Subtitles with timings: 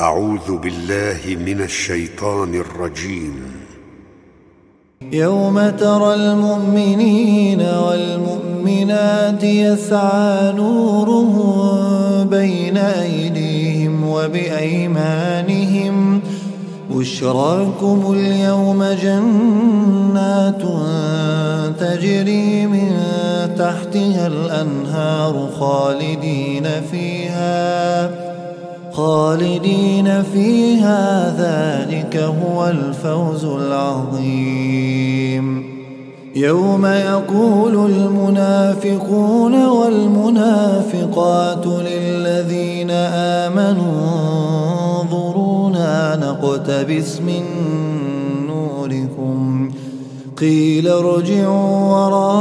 [0.00, 3.42] أعوذ بالله من الشيطان الرجيم.
[5.12, 15.96] يوم ترى المؤمنين والمؤمنات يسعى نورهم بين أيديهم وبأيمانهم.
[16.90, 20.62] بشراكم اليوم جنات
[21.80, 22.90] تجري من
[23.58, 28.37] تحتها الأنهار خالدين فيها.
[28.98, 34.84] خالدين فيها ذلك هو الفوز العظيم.
[36.36, 42.90] يوم يقول المنافقون والمنافقات للذين
[43.50, 47.42] آمنوا انظرونا نقتبس من
[48.46, 49.70] نوركم.
[50.40, 52.36] قيل ارجعوا وراءكم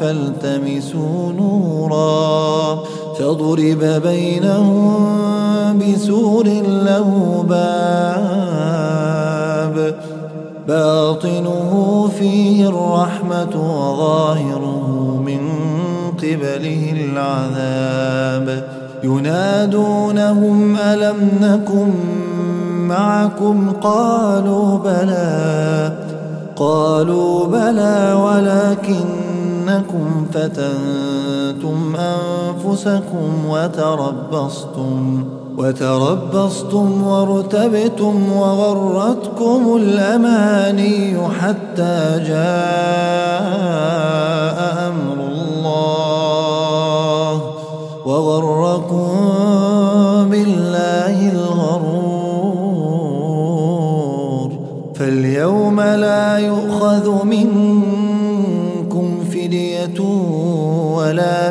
[0.00, 2.84] فالتمسوا نوراً.
[3.18, 6.46] فضرب بينهم بسور
[6.86, 8.74] له باب
[10.68, 15.40] باطنه فيه الرحمة وظاهره من
[16.18, 18.64] قبله العذاب.
[19.04, 21.90] ينادونهم ألم نكن
[22.88, 25.92] معكم؟ قالوا بلى.
[26.56, 29.24] قالوا بلى ولكن
[29.68, 30.26] أنكم
[31.44, 35.24] فتنتم أنفسكم وتربصتم
[35.58, 42.54] وتربصتم وارتبتم وغرتكم الأماني حتى جاء
[44.88, 45.80] أمر الله
[48.06, 49.08] وغركم
[50.30, 52.44] بالله الغرور.
[54.94, 57.73] فاليوم لا يؤخذ منكم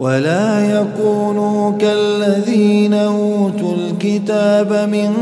[0.00, 5.14] ولا يكونوا كالذين أوتوا الكتاب من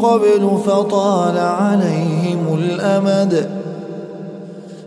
[0.00, 3.48] قبل فطال عليهم الأمد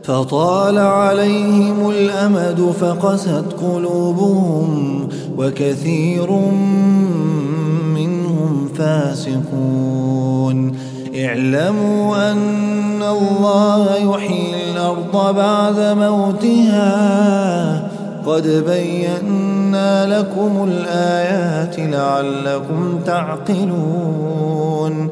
[0.03, 6.31] فطال عليهم الأمد فقست قلوبهم وكثير
[7.95, 10.75] منهم فاسقون
[11.15, 17.88] اعلموا أن الله يحيي الأرض بعد موتها
[18.29, 25.09] قد بينا لكم الآيات لعلكم تعقلون.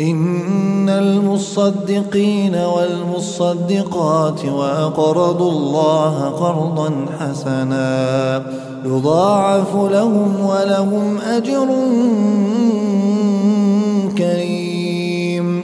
[0.00, 8.42] إن المصدقين والمصدقات وأقرضوا الله قرضا حسنا.
[8.84, 11.66] يضاعف لهم ولهم أجر
[14.18, 15.62] كريم.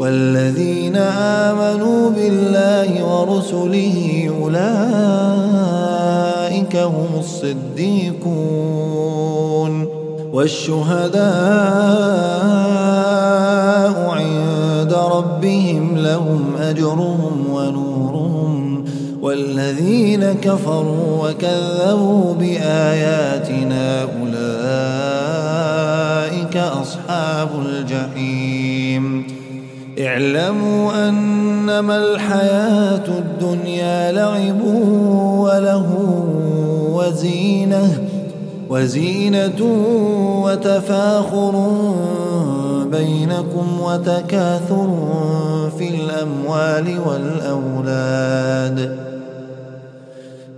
[0.00, 6.27] والذين آمنوا بالله ورسله أولئك
[6.68, 8.28] أولئك هم الصديقون
[10.32, 11.28] والشهداء
[14.10, 18.84] عند ربهم لهم أجرهم ونورهم
[19.22, 24.36] والذين كفروا وكذبوا بآياتنا أولئك
[26.56, 29.38] أصحاب الجحيم.
[30.00, 34.62] اعلموا أنما الحياة الدنيا لعب
[35.38, 35.67] وله
[37.18, 38.08] وزينة
[38.70, 39.60] وزينة
[40.44, 41.68] وتفاخر
[42.90, 44.88] بينكم وتكاثر
[45.78, 48.98] في الأموال والأولاد.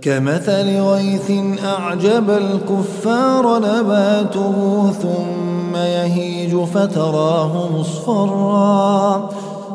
[0.01, 1.31] كمثل غيث
[1.65, 9.29] أعجب الكفار نباته ثم يهيج فتراه مصفرا.